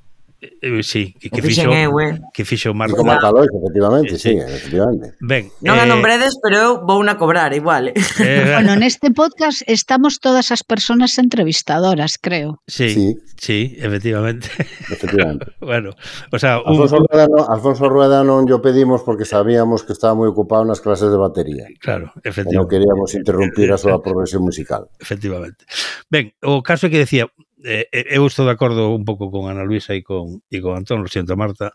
[0.44, 2.20] Eh, eh, sí, que, que fixo, é, eh.
[2.34, 2.98] que fixo Marco.
[2.98, 5.16] Marco Marcalois, efectivamente, sí, sí, efectivamente.
[5.24, 7.96] Ben, non eh, a nombredes, pero eu vou na cobrar igual.
[7.96, 12.60] Eh, eh bueno, neste podcast estamos todas as persoas entrevistadoras, creo.
[12.68, 13.06] Sí, sí,
[13.40, 14.52] sí efectivamente.
[14.92, 15.56] Efectivamente.
[15.64, 15.96] bueno,
[16.28, 16.76] o sea, un...
[16.76, 20.84] Alfonso, Rueda non, Alfonso Rueda non yo pedimos porque sabíamos que estaba moi ocupado nas
[20.84, 21.72] clases de batería.
[21.80, 22.52] Claro, efectivamente.
[22.52, 24.92] E non queríamos interrumpir a súa progresión musical.
[25.00, 25.64] Efectivamente.
[26.12, 27.32] Ben, o caso é que decía,
[27.64, 30.76] Eh, eh, eu estou de acordo un pouco con Ana Luisa e con, e con
[30.76, 31.72] Antón, lo siento Marta,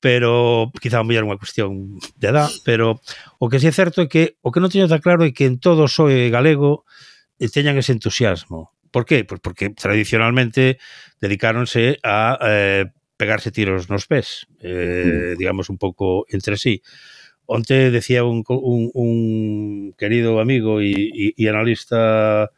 [0.00, 3.04] pero quizá mellor unha cuestión de edad, pero
[3.36, 5.44] o que sí é certo é que o que non teño tan claro é que
[5.44, 6.88] en todo o soe galego
[7.36, 8.72] e teñan ese entusiasmo.
[8.88, 9.28] Por qué?
[9.28, 10.80] Pois porque tradicionalmente
[11.20, 12.88] dedicáronse a eh,
[13.20, 15.38] pegarse tiros nos pés, eh, mm.
[15.38, 16.80] digamos un pouco entre sí.
[17.44, 22.50] Onte decía un, un, un querido amigo e, e, e analista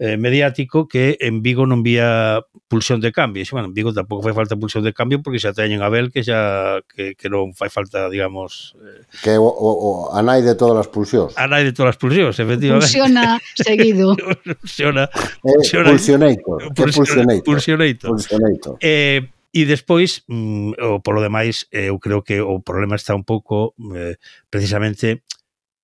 [0.00, 2.40] eh, mediático que en Vigo non vía
[2.72, 3.44] pulsión de cambio.
[3.44, 6.08] E, bueno, en Vigo tampouco fai falta pulsión de cambio porque xa teñen a Bel
[6.08, 8.72] que xa que, que non fai falta, digamos...
[8.80, 11.36] Eh, que o, o, o anai de todas as pulsións.
[11.36, 12.88] Anai de todas as pulsións, efectivamente.
[12.88, 14.16] Pulsiona seguido.
[14.64, 15.04] pulsiona,
[15.44, 16.48] pulsiona, eh, pulsioneito.
[16.72, 17.44] Pulsioneito.
[17.44, 18.04] Pulsioneito.
[18.08, 18.70] pulsioneito.
[18.80, 23.26] Eh, E despois, mm, o polo demais, eh, eu creo que o problema está un
[23.26, 24.14] pouco eh,
[24.46, 25.26] precisamente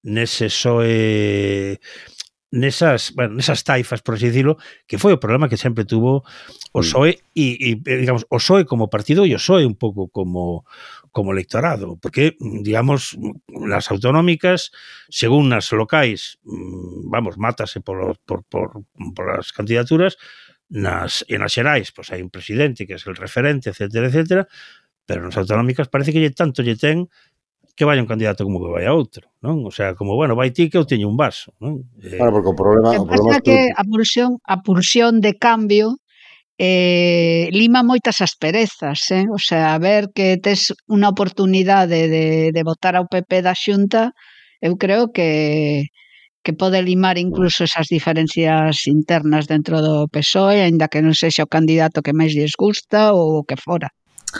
[0.06, 1.82] nese soe
[2.56, 4.56] nesas, bueno, nesas taifas, por así decirlo,
[4.88, 6.24] que foi o problema que sempre tuvo
[6.72, 6.84] o mm.
[6.84, 10.64] PSOE e, e digamos, o PSOE como partido e o PSOE un pouco como
[11.12, 13.16] como electorado, porque digamos
[13.48, 14.72] nas autonómicas,
[15.08, 18.84] según nas locais, mm, vamos, mátase por, por, por,
[19.16, 20.20] por as candidaturas,
[20.68, 24.42] nas, e nas xerais, pois hai un presidente que é el referente, etcétera, etcétera,
[25.06, 27.06] pero nas autonómicas parece que lle tanto lle ten
[27.76, 29.68] que vai un candidato como que vai a outro, non?
[29.68, 31.84] O sea, como, bueno, vai ti que eu teño un vaso, non?
[32.00, 32.96] Eh, claro, porque o problema...
[32.96, 36.00] O problema que a pulsión, a pulsión de cambio
[36.56, 39.28] eh, lima moitas asperezas, eh?
[39.28, 44.16] o sea, a ver que tes unha oportunidade de, de votar ao PP da xunta,
[44.64, 45.92] eu creo que
[46.40, 51.50] que pode limar incluso esas diferencias internas dentro do PSOE, aínda que non sexa o
[51.50, 53.90] candidato que máis lles gusta ou o que fora.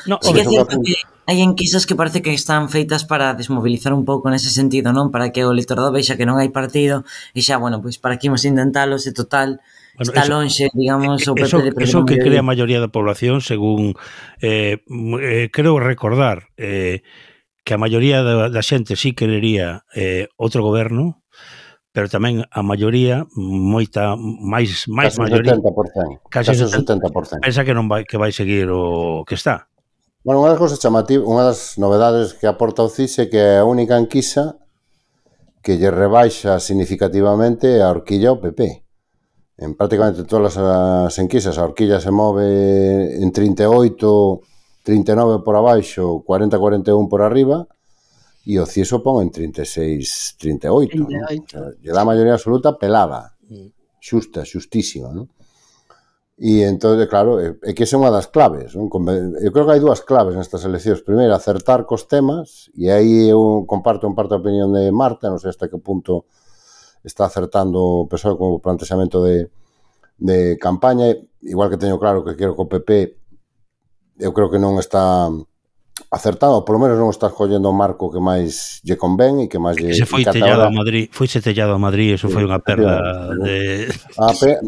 [0.06, 4.06] No, sí, que é que hai enquisas que parece que están feitas para desmobilizar un
[4.06, 5.10] pouco nese sentido, non?
[5.10, 7.02] Para que o electorado vexa que non hai partido
[7.34, 9.58] e xa, bueno, pois para que imos intentalo e total
[9.98, 12.94] bueno, está eso, longe, digamos, o PP eso, de Eso que crea a maioría da
[12.94, 13.98] población, según
[14.38, 17.02] eh, eh, creo recordar eh,
[17.66, 21.26] que a maioría da, da xente sí querería eh, outro goberno,
[21.90, 27.42] pero tamén a maioría moita máis máis casi maioría, 70%, casi, casi 70%.
[27.42, 29.66] Pensa que non vai que vai seguir o que está.
[30.26, 33.62] Bueno, unha das cousas chamativas, unha das novedades que aporta o CIS é que é
[33.62, 34.58] a única enquisa
[35.62, 38.82] que lle rebaixa significativamente a horquilla ao PP.
[39.62, 42.42] En prácticamente todas as enquisas a horquilla se move
[43.22, 43.70] en 38,
[44.82, 47.70] 39 por abaixo, 40, 41 por arriba,
[48.42, 51.06] e o CIS o pon en 36, 38.
[51.06, 51.06] 38.
[51.06, 51.06] ¿no?
[51.06, 54.02] O sea, lle dá a maioría absoluta pelada, mm.
[54.02, 55.30] xusta, xustísima, non?
[56.36, 58.76] E entón, claro, eh, é que esa é unha das claves.
[58.76, 58.92] Non?
[59.40, 61.00] Eu creo que hai dúas claves nestas eleccións.
[61.00, 65.40] Primeiro, acertar cos temas, e aí eu comparto un parte a opinión de Marta, non
[65.40, 66.28] sei hasta que punto
[67.00, 69.48] está acertando o PSOE como plantexamento de,
[70.20, 71.08] de campaña.
[71.40, 72.90] Igual que teño claro que quero que o PP
[74.18, 75.28] eu creo que non está
[76.12, 79.80] acertado, polo menos non está collendo o marco que máis lle convén e que máis
[79.80, 79.96] lle...
[79.96, 83.00] Se foi tellado a Madrid, foi se tellado a Madrid, eso foi unha perda
[83.40, 83.88] de...
[84.20, 84.60] Ah, a, pe,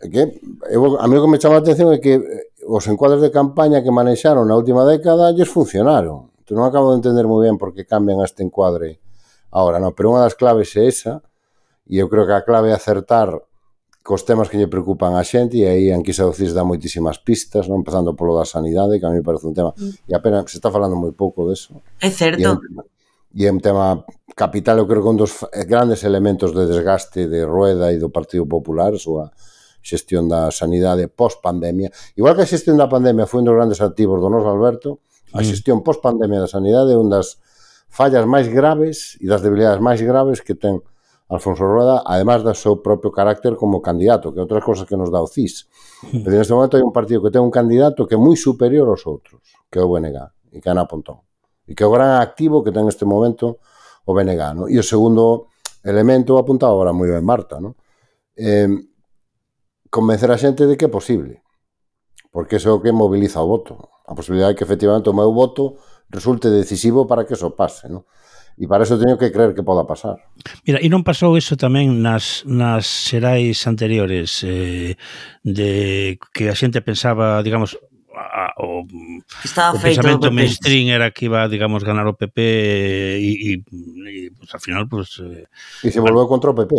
[0.00, 3.22] que eu, a mí o que me chama a atención é que eh, os encuadres
[3.22, 6.28] de campaña que manexaron na última década lles funcionaron.
[6.44, 9.00] Entón, non acabo de entender moi ben por que cambian este encuadre
[9.50, 11.24] ahora, non, pero unha das claves é esa,
[11.88, 13.32] e eu creo que a clave é acertar
[14.06, 17.18] cos temas que lle preocupan a xente e aí a enquisa do CIS dá moitísimas
[17.18, 20.06] pistas, non empezando polo da sanidade, que a mí me parece un tema mm.
[20.06, 21.82] e apenas se está falando moi pouco deso.
[21.98, 22.62] É certo.
[23.36, 24.06] E é un tema
[24.38, 28.14] capital, eu creo que un dos eh, grandes elementos de desgaste de Rueda e do
[28.14, 29.55] Partido Popular, súa, so
[29.86, 31.94] xestión da sanidade post-pandemia.
[32.18, 35.40] Igual que a xestión da pandemia foi un dos grandes activos do noso Alberto, a
[35.40, 35.46] mm.
[35.46, 37.38] xestión post-pandemia da sanidade é un das
[37.86, 40.82] fallas máis graves e das debilidades máis graves que ten
[41.28, 45.10] Alfonso Rueda, además do seu propio carácter como candidato, que é outras cousas que nos
[45.10, 45.66] dá o CIS.
[46.14, 46.22] Mm.
[46.22, 49.06] Pero neste momento hai un partido que ten un candidato que é moi superior aos
[49.06, 50.18] outros, que é o BNG,
[50.54, 51.26] e que é Ana Pontón.
[51.66, 53.58] E que é o gran activo que ten neste momento
[54.06, 54.42] o BNG.
[54.54, 54.62] No?
[54.70, 55.50] E o segundo
[55.82, 57.58] elemento apuntado agora moi ben Marta.
[57.58, 57.74] No?
[58.38, 58.70] Eh,
[59.96, 61.40] convencer a xente de que é posible.
[62.28, 63.80] Porque eso é o que mobiliza o voto.
[64.04, 65.80] A posibilidade de que efectivamente o meu voto
[66.12, 68.04] resulte decisivo para que eso pase, non?
[68.56, 70.16] E para eso teño que creer que poda pasar.
[70.64, 74.96] Mira, e non pasou eso tamén nas, nas xerais anteriores eh,
[75.44, 77.76] de que a xente pensaba, digamos,
[78.56, 78.86] o,
[79.44, 84.54] Estaba o pensamento mainstream era que iba, digamos, ganar o PP e, e, e pues,
[84.54, 85.20] al final, pues...
[85.20, 85.44] Eh,
[85.84, 86.72] e se volveu contra o PP.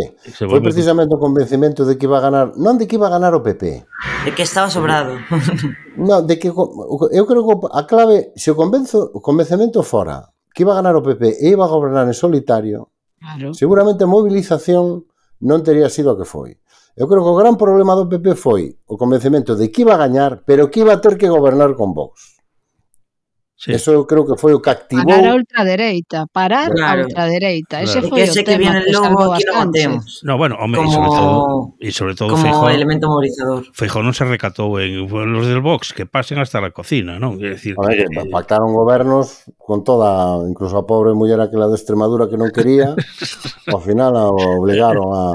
[0.50, 3.30] Foi precisamente o convencimento de que iba a ganar, non de que iba a ganar
[3.30, 3.86] o PP.
[4.26, 5.14] De que estaba sobrado.
[5.98, 10.62] Non, de que eu creo que a clave, se o convenzo, o convencemento fora que
[10.62, 13.50] iba a ganar o PP e iba a gobernar en solitario, claro.
[13.50, 15.10] seguramente a movilización
[15.42, 16.54] non teria sido a que foi.
[16.98, 20.02] Eu creo que o gran problema do PP foi o convencemento de que iba a
[20.02, 22.37] gañar, pero que iba a ter que gobernar con Vox.
[23.58, 23.72] Sí.
[23.72, 25.02] Eso eu creo que foi o que activou.
[25.04, 27.02] Parar a ultradereita, parar claro.
[27.02, 27.82] a ultradereita.
[27.82, 28.08] Ese claro.
[28.08, 30.22] foi ese o tema que viene que logo aquí non temos.
[30.22, 33.66] No, bueno, home, como, sobre todo, e sobre todo como Feijó, elemento mobilizador.
[33.74, 37.34] Feijó non se recatou en los del Vox que pasen hasta la cocina, non?
[37.34, 41.74] Quer decir Oye, que, que pactaron gobernos con toda, incluso a pobre muller aquela de
[41.74, 42.94] Extremadura que non quería,
[43.74, 45.34] ao final a obligaron a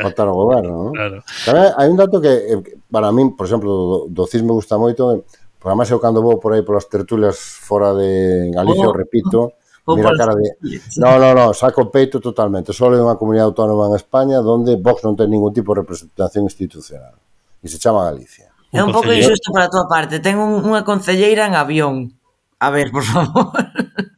[0.00, 0.92] pactar o goberno, non?
[0.96, 1.20] Claro.
[1.44, 4.80] Tamén hai un dato que eh, para min, por exemplo, do, do CIS me gusta
[4.80, 5.20] moito,
[5.58, 9.38] Por además eu cando vou por aí polas tertulias fora de Galicia, oh, repito,
[9.86, 10.54] oh, oh mira oh, cara de...
[11.02, 12.70] No, no, no, saco peito totalmente.
[12.70, 16.46] Só é unha comunidade autónoma en España onde Vox non ten ningún tipo de representación
[16.46, 17.18] institucional.
[17.58, 18.54] E se chama Galicia.
[18.70, 20.22] É un, un pouco injusto para a tua parte.
[20.22, 22.14] Ten un, unha concelleira en avión.
[22.62, 23.50] A ver, por favor.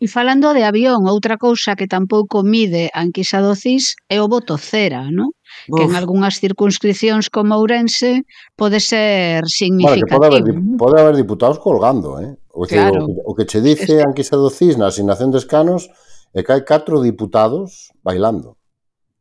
[0.00, 4.32] E falando de avión, outra cousa que tampouco mide a enquisa do CIS é o
[4.32, 5.36] voto cera, non?
[5.68, 8.24] que en algunhas circunscripcións como Ourense
[8.56, 10.08] pode ser significativo.
[10.08, 12.32] Bueno, que pode, haber, pode haber diputados colgando, eh?
[12.48, 13.06] O, claro.
[13.06, 14.02] que, o que che dice este...
[14.02, 15.92] Anquisa do CIS na asignación de escanos
[16.32, 18.56] é que hai catro diputados bailando.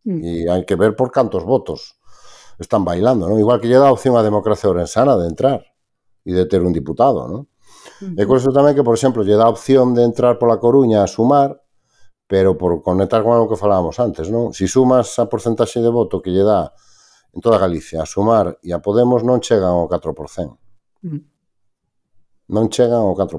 [0.08, 0.20] Mm.
[0.24, 2.00] E hai que ver por cantos votos
[2.56, 3.36] están bailando, non?
[3.36, 5.60] Igual que lle dá opción a democracia orensana de entrar
[6.24, 7.52] e de ter un diputado, non?
[8.02, 8.20] Uh -huh.
[8.20, 11.08] E curioso tamén que, por exemplo, lle dá a opción de entrar pola Coruña a
[11.08, 11.60] sumar,
[12.30, 14.56] pero por conectar con algo que falábamos antes, non?
[14.56, 16.74] Si sumas a porcentaxe de voto que lle dá
[17.34, 20.58] en toda Galicia a sumar e a Podemos non chegan ao 4%.
[21.06, 21.22] Mm.
[22.50, 23.38] Non chegan ao 4%.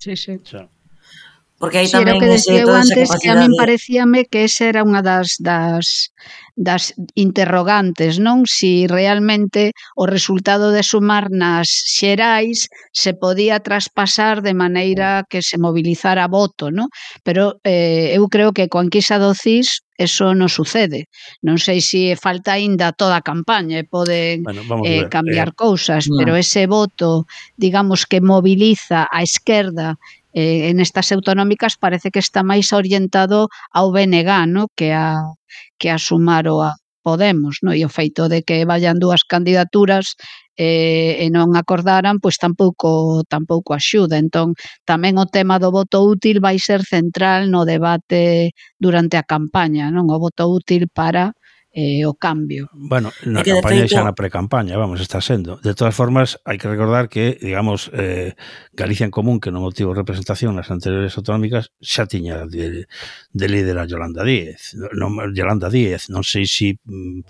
[0.00, 0.40] Sí, sí.
[0.40, 0.71] Xa.
[1.62, 4.98] Porque aí tamén que ese, eu antes que a min parecíame que esa era unha
[4.98, 6.10] das, das,
[6.58, 8.50] das interrogantes, non?
[8.50, 15.54] Si realmente o resultado de sumar nas xerais se podía traspasar de maneira que se
[15.54, 16.90] mobilizara voto, non?
[17.22, 21.06] Pero eh, eu creo que coa enquisa do CIS eso non sucede.
[21.46, 25.56] Non sei se falta aínda toda a campaña e poden bueno, eh, eh, cambiar eh,
[25.62, 26.18] cousas, no.
[26.18, 29.94] pero ese voto, digamos, que mobiliza a esquerda
[30.32, 34.68] eh, en estas autonómicas parece que está máis orientado ao BNG, no?
[34.76, 35.20] que a
[35.78, 37.74] que a sumar o a Podemos, no?
[37.74, 40.14] e o feito de que vayan dúas candidaturas
[40.54, 44.22] eh, e non acordaran, pois tampouco tampouco axuda.
[44.22, 44.54] Entón,
[44.86, 50.06] tamén o tema do voto útil vai ser central no debate durante a campaña, non?
[50.14, 51.34] O voto útil para
[51.72, 52.68] eh, o cambio.
[52.72, 53.96] Bueno, na que campaña feito...
[53.96, 55.56] xa na precampaña, vamos, está sendo.
[55.64, 58.36] De todas formas, hai que recordar que, digamos, eh,
[58.76, 63.80] Galicia en Común, que non obtivo representación nas anteriores autonómicas, xa tiña de, de líder
[63.80, 64.76] a Yolanda Díez.
[64.92, 67.24] Non, Yolanda Díez, non sei se si, mm,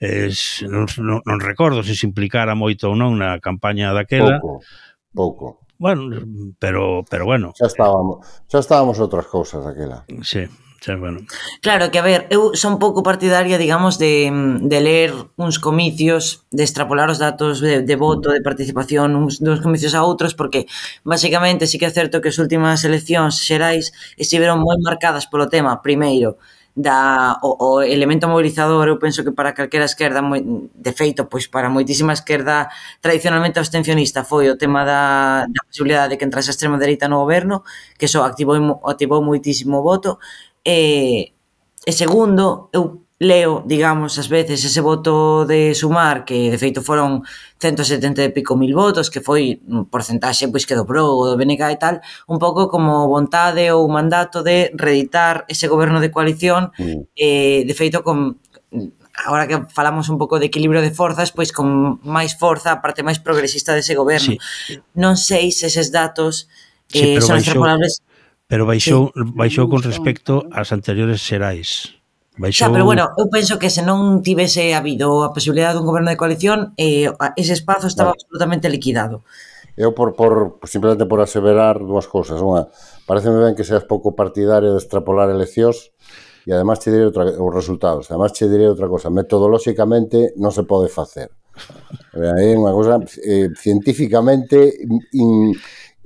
[0.00, 4.40] es, non, non, non recordo se se implicara moito ou non na campaña daquela.
[4.40, 4.64] Pouco,
[5.12, 5.46] pouco.
[5.76, 6.08] Bueno,
[6.56, 7.52] pero, pero bueno.
[7.52, 10.08] Xa estábamos, xa estábamos outras cousas daquela.
[10.24, 10.48] Sí.
[10.84, 11.20] Xa, bueno.
[11.64, 14.28] Claro, que a ver, eu son pouco partidaria, digamos, de,
[14.60, 15.10] de ler
[15.40, 20.04] uns comicios, de extrapolar os datos de, de voto, de participación uns dos comicios a
[20.04, 20.68] outros, porque
[21.00, 25.80] basicamente sí que é certo que as últimas eleccións xerais estiveron moi marcadas polo tema,
[25.80, 26.36] primeiro,
[26.76, 30.42] da o, o elemento mobilizador eu penso que para calquera esquerda moi,
[30.74, 32.68] de feito, pois para moitísima esquerda
[33.00, 37.22] tradicionalmente abstencionista foi o tema da, da posibilidade de que entrase a extrema dereita no
[37.22, 37.62] goberno
[37.96, 40.18] que só activou, activou moitísimo voto
[40.64, 41.32] E,
[41.84, 47.22] e segundo, eu leo, digamos, ás veces ese voto de sumar que de feito foron
[47.62, 51.62] 170 e pico mil votos, que foi un porcentaxe pois que dobrou o do BNG
[51.70, 57.14] e tal, un pouco como vontade ou mandato de reeditar ese goberno de coalición mm.
[57.14, 58.42] eh, de feito con
[59.14, 63.06] agora que falamos un pouco de equilibrio de forzas, pois con máis forza a parte
[63.06, 64.34] máis progresista dese goberno.
[64.42, 64.82] Sí.
[64.98, 66.50] Non sei se eses datos
[66.90, 68.02] eh, sí, son extrapolables
[68.54, 69.34] pero baixou, sí.
[69.34, 71.90] baixou con respecto ás anteriores xerais.
[72.38, 72.70] Baixou...
[72.70, 76.14] Xa, pero bueno, eu penso que se non tivese habido a posibilidade dun goberno de
[76.14, 78.22] coalición, eh, ese espazo estaba vale.
[78.22, 79.26] absolutamente liquidado.
[79.74, 82.38] Eu por, por simplemente por aseverar dúas cousas.
[82.38, 82.70] Unha,
[83.10, 85.90] pareceme ben que seas pouco partidario de extrapolar eleccións
[86.46, 88.06] e además che direi outra, os resultados.
[88.06, 91.26] Además che direi outra cosa, metodolóxicamente non se pode facer.
[92.14, 94.78] Eh, é unha cousa eh, científicamente
[95.18, 95.50] in,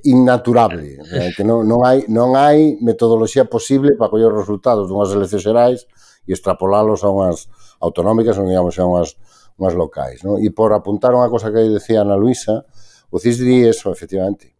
[0.04, 5.10] innaturable, eh, que non, non, hai, non hai metodoloxía posible para coller os resultados dunhas
[5.10, 5.80] eleccións xerais
[6.26, 7.50] e extrapolalos a unhas
[7.82, 9.18] autonómicas ou, digamos, a unhas,
[9.58, 10.22] unhas locais.
[10.22, 10.38] Non?
[10.38, 12.62] E por apuntar unha cosa que decía Ana Luisa,
[13.10, 14.54] o CIS di eso, efectivamente,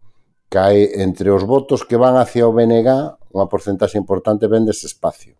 [0.48, 2.88] cae entre os votos que van hacia o BNG
[3.36, 5.36] unha porcentaxe importante ven dese espacio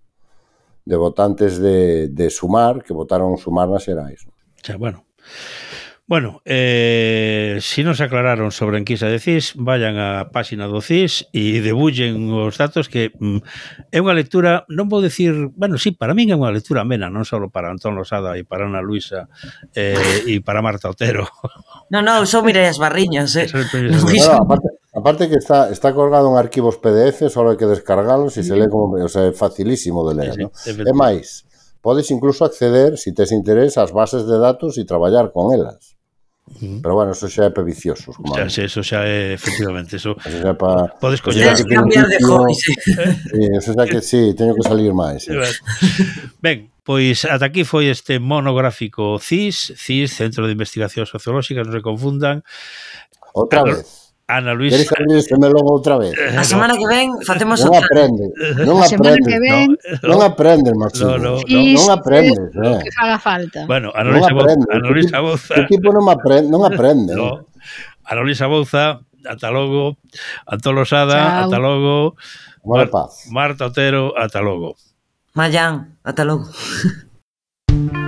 [0.85, 4.29] de votantes de, de Sumar que votaron Sumar nas xerais.
[4.61, 5.05] Xa, bueno.
[6.09, 10.65] Bueno, eh, se si non se aclararon sobre a enquisa de CIS, vayan á páxina
[10.65, 13.45] do CIS e debullen os datos que mm,
[13.93, 17.29] é unha lectura, non vou decir, bueno, sí, para min é unha lectura amena, non
[17.29, 19.29] só para Antón Losada e para Ana Luisa
[19.77, 21.29] eh, e para Marta Otero.
[21.93, 23.37] Non, non, son Mireas Barriños.
[23.37, 23.45] eh.
[23.45, 27.69] Son Mireas Bueno, aparte, aparte que está está colgado en arquivos PDF, só hai que
[27.69, 30.89] descargalos e se lee como, o sea, é facilísimo de ler, sí, sí, ¿no?
[30.89, 31.45] E máis,
[31.85, 35.98] podes incluso acceder, se si tes interés, ás bases de datos e traballar con elas.
[36.61, 36.81] Mm.
[36.81, 38.17] Pero bueno, eso xa é para viciosos.
[38.17, 40.17] Como xa, xa, eso xa é, efectivamente, eso...
[40.25, 40.89] Eso xa pa...
[40.99, 41.55] Podes coñer...
[41.55, 42.73] Xa que cambiar de hobby, sí.
[42.85, 43.43] sí.
[43.53, 45.29] Eso xa que sí, teño que salir máis.
[45.29, 45.37] Sí.
[46.41, 51.85] Ben, pois ata aquí foi este monográfico CIS, CIS, Centro de Investigación Sociolóxica, non se
[51.85, 52.41] confundan.
[53.37, 54.08] Outra vez.
[54.29, 54.77] Ana Luisa.
[54.77, 56.13] Queres abrir este melón outra vez?
[56.13, 58.29] Eh, A semana que ven facemos non aprende,
[58.61, 59.73] non aprende, que ven...
[60.05, 61.17] non, non aprende, Maximo.
[61.17, 62.37] No, no, no, non aprende.
[62.53, 62.77] eh.
[62.85, 63.65] que faga falta.
[63.65, 65.53] Bueno, Ana Luisa, non aprende, Ana Luisa Bouza.
[65.57, 67.17] O tipo non aprende, non aprende.
[67.17, 67.41] No.
[67.41, 67.49] ¿eh?
[68.05, 69.97] Ana Luisa Bouza, ata logo.
[70.45, 72.21] Antón Losada, ata logo.
[72.69, 73.33] Mar paz.
[73.33, 74.77] Marta Otero, ata logo.
[75.33, 76.45] Mayán, ata logo.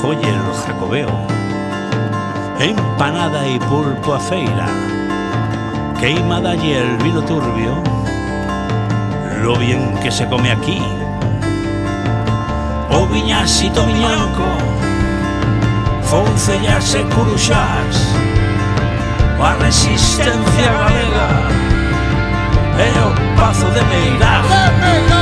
[0.00, 1.08] joller no jacobeo.
[2.60, 4.66] Empanada e pulpo a feira.
[5.98, 7.82] Queima dalle el vino turbio.
[9.42, 10.82] Lo bien que se come aquí.
[12.90, 14.44] O viñasito miñanco,
[16.02, 17.96] Foncellas e curuxás
[19.38, 21.28] A resistencia galega
[22.78, 25.17] E o pazo de Meirás